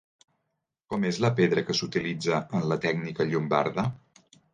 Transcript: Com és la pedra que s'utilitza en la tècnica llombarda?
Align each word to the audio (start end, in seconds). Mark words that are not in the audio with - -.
Com 0.93 1.03
és 1.09 1.19
la 1.25 1.29
pedra 1.39 1.63
que 1.67 1.75
s'utilitza 1.79 2.39
en 2.61 2.65
la 2.71 2.79
tècnica 2.87 3.29
llombarda? 3.35 3.85